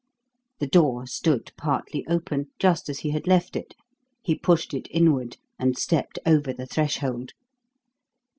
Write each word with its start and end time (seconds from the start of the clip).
The 0.57 0.65
door 0.65 1.05
stood 1.05 1.51
partly 1.57 2.03
open, 2.07 2.47
just 2.57 2.89
as 2.89 3.01
he 3.01 3.11
had 3.11 3.27
left 3.27 3.55
it. 3.55 3.75
He 4.23 4.33
pushed 4.33 4.73
it 4.73 4.87
inward 4.89 5.37
and 5.59 5.77
stepped 5.77 6.17
over 6.25 6.53
the 6.53 6.65
threshold. 6.65 7.33